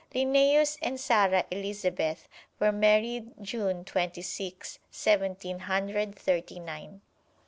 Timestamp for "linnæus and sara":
0.15-1.45